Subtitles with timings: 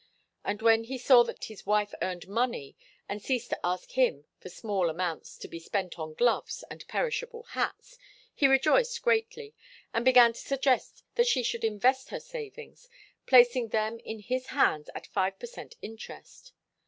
[0.43, 2.75] But when he saw that his wife earned money,
[3.07, 7.43] and ceased to ask him for small sums to be spent on gloves and perishable
[7.51, 7.99] hats,
[8.33, 9.53] he rejoiced greatly,
[9.93, 12.89] and began to suggest that she should invest her savings,
[13.27, 16.53] placing them in his hands at five per cent interest.